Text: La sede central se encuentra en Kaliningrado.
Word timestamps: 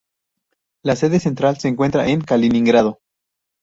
La 0.83 0.95
sede 0.95 1.19
central 1.19 1.59
se 1.59 1.67
encuentra 1.67 2.07
en 2.07 2.21
Kaliningrado. 2.21 3.01